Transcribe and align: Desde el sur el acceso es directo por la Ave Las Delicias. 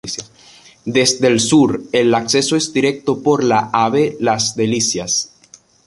Desde 0.83 1.27
el 1.27 1.39
sur 1.39 1.83
el 1.91 2.15
acceso 2.15 2.55
es 2.55 2.73
directo 2.73 3.21
por 3.21 3.43
la 3.43 3.69
Ave 3.71 4.17
Las 4.19 4.55
Delicias. 4.55 5.29